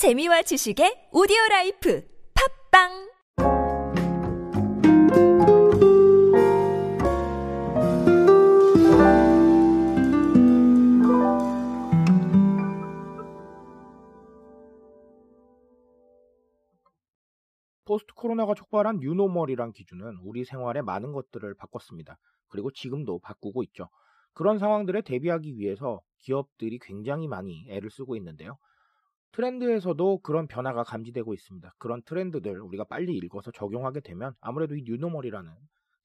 [0.00, 2.02] 재미와 지식의 오디오 라이프
[2.72, 2.88] 팟빵
[17.84, 22.16] 포스트 코로나가 촉발한 뉴노멀이란 기준은 우리 생활의 많은 것들을 바꿨습니다.
[22.48, 23.90] 그리고 지금도 바꾸고 있죠.
[24.32, 28.56] 그런 상황들에 대비하기 위해서 기업들이 굉장히 많이 애를 쓰고 있는데요.
[29.32, 31.74] 트렌드에서도 그런 변화가 감지되고 있습니다.
[31.78, 35.50] 그런 트렌드들 우리가 빨리 읽어서 적용하게 되면 아무래도 이 뉴노멀이라는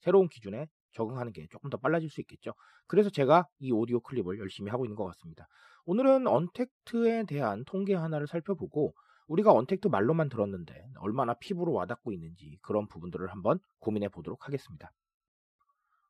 [0.00, 2.54] 새로운 기준에 적응하는 게 조금 더 빨라질 수 있겠죠.
[2.86, 5.46] 그래서 제가 이 오디오 클립을 열심히 하고 있는 것 같습니다.
[5.84, 8.94] 오늘은 언택트에 대한 통계 하나를 살펴보고
[9.28, 14.92] 우리가 언택트 말로만 들었는데 얼마나 피부로 와닿고 있는지 그런 부분들을 한번 고민해 보도록 하겠습니다.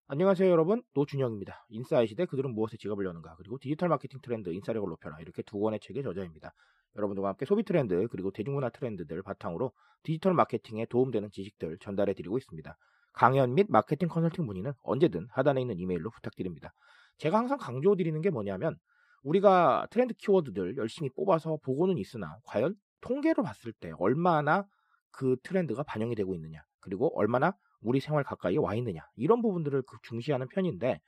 [0.08, 1.66] 안녕하세요 여러분 노준영입니다.
[1.68, 5.80] 인싸의 시대 그들은 무엇에 지갑을 여는가 그리고 디지털 마케팅 트렌드 인싸력을 높여라 이렇게 두 권의
[5.80, 6.52] 책의 저자입니다.
[6.94, 9.72] 여러분들과 함께 소비 트렌드 그리고 대중문화 트렌드들 바탕으로
[10.04, 12.78] 디지털 마케팅에 도움되는 지식들 전달해 드리고 있습니다.
[13.14, 16.72] 강연 및 마케팅 컨설팅 문의는 언제든 하단에 있는 이메일로 부탁드립니다.
[17.18, 18.76] 제가 항상 강조드리는 게 뭐냐면
[19.24, 24.68] 우리가 트렌드 키워드들 열심히 뽑아서 보고는 있으나 과연 통계로 봤을 때 얼마나
[25.10, 29.96] 그 트렌드가 반영이 되고 있느냐 그리고 얼마나 우리 생활 가까이에 와 있느냐 이런 부분들을 그
[30.02, 31.00] 중시하는 편인데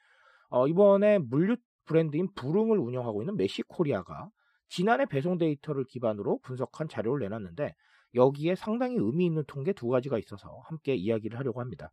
[0.50, 4.28] 어, 이번에 물류 브랜드인 부릉을 운영하고 있는 메시코리아가
[4.68, 7.74] 지난해 배송 데이터를 기반으로 분석한 자료를 내놨는데
[8.14, 11.92] 여기에 상당히 의미 있는 통계 두 가지가 있어서 함께 이야기를 하려고 합니다.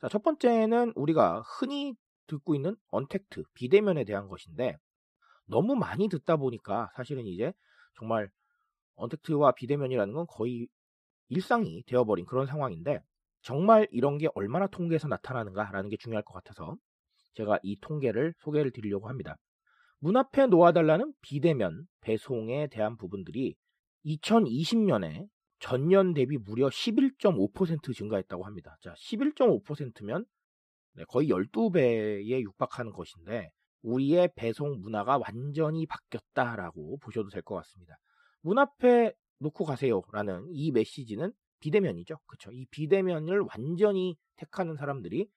[0.00, 1.94] 자, 첫 번째는 우리가 흔히
[2.26, 4.78] 듣고 있는 언택트, 비대면에 대한 것인데
[5.46, 7.52] 너무 많이 듣다 보니까 사실은 이제
[7.98, 8.30] 정말
[8.96, 10.68] 언택트와 비대면이라는 건 거의
[11.28, 13.00] 일상이 되어버린 그런 상황인데
[13.42, 16.76] 정말 이런 게 얼마나 통계에서 나타나는가라는 게 중요할 것 같아서
[17.34, 19.36] 제가 이 통계를 소개를 드리려고 합니다.
[19.98, 23.54] 문 앞에 놓아달라는 비대면 배송에 대한 부분들이
[24.04, 25.26] 2020년에
[25.58, 28.76] 전년 대비 무려 11.5% 증가했다고 합니다.
[28.82, 30.26] 자, 11.5%면
[31.08, 33.50] 거의 12배에 육박하는 것인데
[33.82, 37.96] 우리의 배송 문화가 완전히 바뀌었다라고 보셔도 될 것 같습니다.
[38.42, 39.12] 문 앞에
[39.44, 42.18] 놓고 가세요라는 이 메시지는 비대면이죠.
[42.26, 42.50] 그렇죠.
[42.52, 45.28] 이 비대면을 완전히 택하는 사람들이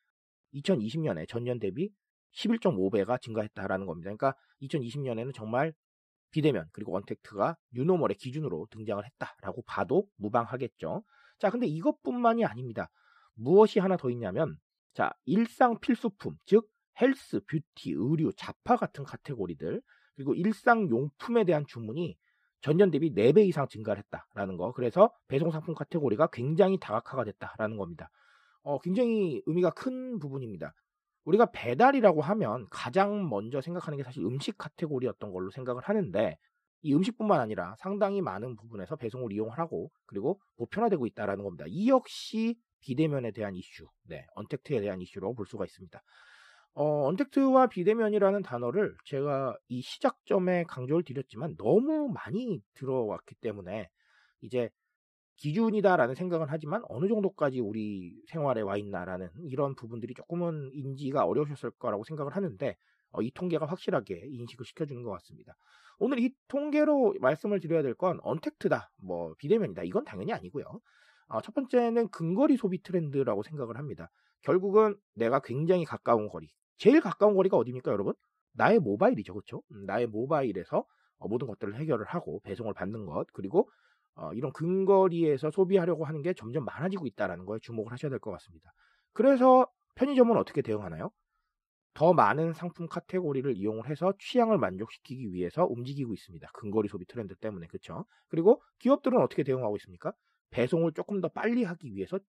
[0.54, 1.92] 2020년에 전년 대비
[2.34, 4.08] 11.5배가 증가했다라는 겁니다.
[4.10, 5.74] 그러니까 2020년에는 정말
[6.32, 11.04] 비대면 그리고 언택트가 뉴노멀의 기준으로 등장을 했다라고 봐도 무방하겠죠.
[11.40, 12.90] 자, 근데 이것뿐만이 아닙니다.
[13.36, 14.58] 무엇이 하나 더 있냐면
[14.94, 16.68] 자, 일상 필수품, 즉
[17.00, 19.82] 헬스, 뷰티, 의류, 잡화 같은 카테고리들
[20.16, 22.18] 그리고 일상 용품에 대한 주문이
[22.62, 24.72] 전년 대비 4배 이상 증가를 했다라는 거.
[24.74, 28.10] 그래서 배송 상품 카테고리가 굉장히 다각화가 됐다라는 겁니다.
[28.64, 30.74] 어, 굉장히 의미가 큰 부분입니다.
[31.26, 36.38] 우리가 배달이라고 하면 가장 먼저 생각하는 게 사실 음식 카테고리였던 걸로 생각을 하는데
[36.82, 41.66] 이 음식뿐만 아니라 상당히 많은 부분에서 배송을 이용하고 그리고 보편화되고 있다라는 겁니다.
[41.68, 46.02] 이 역시 비대면에 대한 이슈, 네, 언택트에 대한 이슈로 볼 수가 있습니다.
[46.80, 53.90] 어, 언택트와 비대면이라는 단어를 제가 이 시작점에 강조를 드렸지만 너무 많이 들어왔기 때문에
[54.42, 54.70] 이제
[55.38, 62.04] 기준이다라는 생각은 하지만 어느 정도까지 우리 생활에 와 있나라는 이런 부분들이 조금은 인지가 어려우셨을 거라고
[62.04, 62.76] 생각을 하는데
[63.12, 65.56] 어, 이 통계가 확실하게 인식을 시켜주는 것 같습니다.
[66.00, 70.66] 오늘 이 통계로 말씀을 드려야 될 건 언택트다, 뭐 비대면이다 이건 당연히 아니고요.
[71.30, 74.12] 어, 첫 번째는 근거리 소비 트렌드라고 생각을 합니다.
[74.44, 78.14] 결국은 내가 굉장히 가까운 거리, 제일 가까운 거리가 어디입니까, 여러분?
[78.54, 79.62] 나의 모바일이죠, 그렇죠?
[79.70, 80.86] 나의 모바일에서
[81.20, 83.70] 어, 모든 것들을 해결을 하고 배송을 받는 것 그리고
[84.16, 88.72] 어, 이런 근거리에서 소비하려고 하는 게 점점 많아지고 있다는 거에 주목을 하셔야 될 것 같습니다.
[89.14, 91.12] 그래서 편의점은 어떻게 대응하나요?
[91.94, 96.48] 더 많은 상품 카테고리를 이용을 해서 취향을 만족시키기 위해서 움직이고 있습니다.
[96.54, 98.06] 근거리 소비 트렌드 때문에 그렇죠.
[98.28, 100.14] 그리고 기업들은 어떻게 대응하고 있습니까?
[100.52, 102.20] 배송을 조금 더 빨리 하기 위해서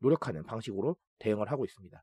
[0.00, 2.02] 노력하는 방식으로 대응을 하고 있습니다.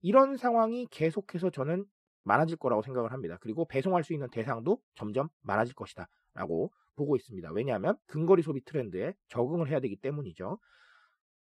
[0.00, 1.84] 이런 상황이 계속해서 저는
[2.24, 3.38] 많아질 거라고 생각을 합니다.
[3.40, 6.08] 그리고 배송할 수 있는 대상도 점점 많아질 것이다.
[6.34, 7.50] 라고 보고 있습니다.
[7.52, 10.58] 왜냐하면 근거리 소비 트렌드에 적응을 해야 되기 때문이죠.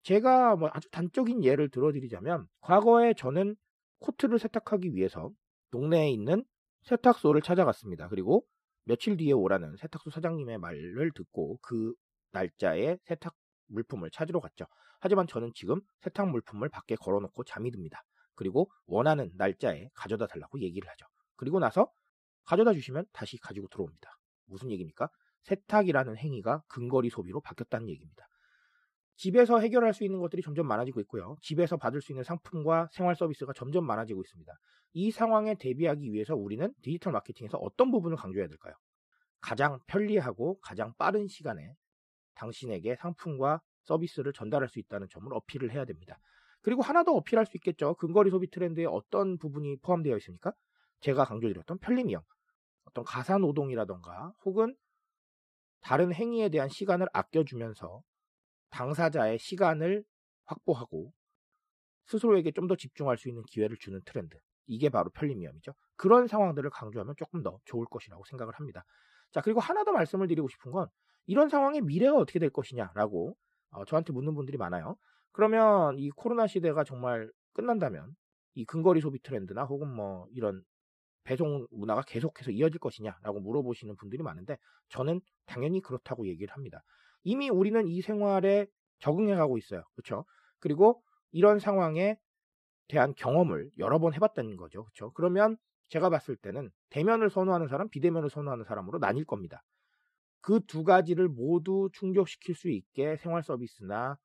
[0.03, 3.55] 제가 뭐 아주 단적인 예를 들어드리자면 과거에 저는
[4.01, 5.31] 코트를 세탁하기 위해서
[5.71, 6.45] 동네에 있는
[6.83, 8.09] 세탁소를 찾아갔습니다.
[8.09, 8.45] 그리고
[8.85, 11.95] 며칠 뒤에 오라는 세탁소 사장님의 말을 듣고 그
[12.33, 13.35] 날짜에 세탁
[13.69, 14.67] 물품을 찾으러 갔죠.
[15.01, 18.03] 하지만 저는 지금 세탁 물품을 밖에 걸어놓고 잠이 듭니다.
[18.35, 21.07] 그리고 원하는 날짜에 가져다 달라고 얘기를 하죠.
[21.37, 21.91] 그리고 나서
[22.45, 24.19] 가져다 주시면 다시 가지고 들어옵니다.
[24.47, 25.09] 무슨 얘기입니까?
[25.43, 28.27] 세탁이라는 행위가 근거리 소비로 바뀌었다는 얘기입니다.
[29.17, 31.37] 집에서 해결할 수 있는 것들이 점점 많아지고 있고요.
[31.43, 34.53] 집에서 받을 수 있는 상품과 생활 서비스가 점점 많아지고 있습니다.
[34.95, 38.75] 이 상황에 대비하기 위해서 우리는 디지털 마케팅에서 어떤 부분을 강조해야 될까요?
[39.41, 41.75] 가장 편리하고 가장 빠른 시간에
[42.35, 46.19] 당신에게 상품과 서비스를 전달할 수 있다는 점을 어필을 해야 됩니다.
[46.63, 47.95] 그리고 하나 더 어필할 수 있겠죠.
[47.95, 50.53] 근거리 소비 트렌드에 어떤 부분이 포함되어 있습니까?
[51.01, 52.23] 제가 강조드렸던 편리미형,
[52.85, 54.77] 어떤 가사 노동이라던가 혹은
[55.81, 58.03] 다른 행위에 대한 시간을 아껴주면서
[58.71, 60.05] 당사자의 시간을
[60.45, 61.13] 확보하고
[62.07, 64.37] 스스로에게 좀 더 집중할 수 있는 기회를 주는 트렌드.
[64.67, 65.73] 이게 바로 편리미엄이죠.
[65.97, 68.85] 그런 상황들을 강조하면 조금 더 좋을 것이라고 생각을 합니다.
[69.33, 70.89] 자, 그리고 하나 더 말씀을 드리고 싶은 건
[71.27, 73.37] 이런 상황의 미래가 어떻게 될 것이냐라고
[73.71, 74.97] 어, 저한테 묻는 분들이 많아요.
[75.33, 78.15] 그러면 이 코로나 시대가 정말 끝난다면
[78.55, 80.63] 이 근거리 소비 트렌드나 혹은 뭐 이런
[81.25, 84.59] 배송 문화가 계속해서 이어질 것이냐라고 물어보시는 분들이 많은데
[84.89, 86.83] 저는 당연히 그렇다고 얘기를 합니다.
[87.25, 88.67] 이미 우리는 이 생활에
[89.01, 89.85] 적응해 가고 있어요.
[89.95, 90.25] 그렇죠?
[90.59, 92.19] 그리고 이런 상황에
[92.89, 94.85] 대한 경험을 여러 번 해봤다는 거죠.
[94.85, 95.13] 그렇죠?
[95.13, 95.57] 그러면
[95.89, 99.63] 제가 봤을 때는 대면을 선호하는 사람, 비대면을 선호하는 사람으로 나뉠 겁니다.
[100.41, 104.19] 그 두 가지를 모두 충족시킬 수 있게 생활 서비스나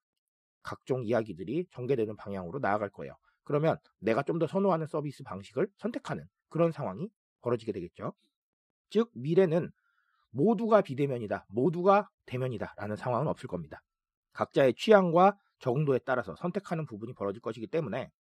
[0.67, 3.13] 각종 이야기들이 전개되는 방향으로 나아갈 거예요.
[3.45, 7.09] 그러면 내가 좀 더 선호하는 서비스 방식을 선택하는 그런 상황이
[7.41, 8.13] 벌어지게 되겠죠.
[8.89, 9.71] 즉, 미래는
[10.31, 13.81] 모두가 비대면이다, 모두가 대면이다 라는 상황은 없을 겁니다.
[14.33, 18.11] 각자의 취향과 적응도에 따라서 선택하는 부분이 벌어질 것이기 때문에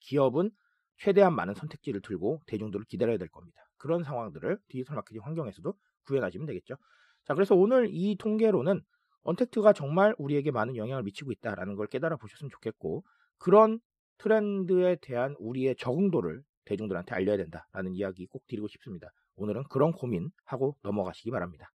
[0.00, 0.50] 기업은
[0.98, 3.62] 최대한 많은 선택지를 들고 대중들을 기다려야 될 겁니다.
[3.78, 5.72] 그런 상황들을 디지털 마케팅 환경에서도
[6.04, 6.76] 구현하시면 되겠죠.
[7.24, 8.82] 자, 그래서 오늘 이 통계로는
[9.22, 13.04] 언택트가 정말 우리에게 많은 영향을 미치고 있다라는 걸 깨달아 보셨으면 좋겠고
[13.38, 13.80] 그런
[14.18, 19.08] 트렌드에 대한 우리의 적응도를 대중들한테 알려야 된다라는 이야기 꼭 드리고 싶습니다.
[19.36, 21.70] 오늘은 그런 고민하고 넘어가시기 바랍니다.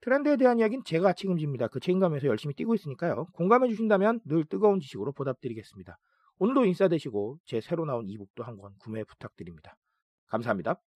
[0.00, 1.68] 트렌드에 대한 이야기는 제가 책임집니다.
[1.68, 3.26] 그 책임감에서 열심히 뛰고 있으니까요.
[3.32, 5.98] 공감해 주신다면 늘 뜨거운 지식으로 보답드리겠습니다.
[6.38, 9.76] 오늘도 인싸 되시고 제 새로 나온 이북도 한 권 구매 부탁드립니다.
[10.28, 10.87] 감사합니다.